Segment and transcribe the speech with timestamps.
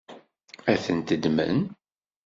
[0.71, 1.59] Ad ten-ddmen?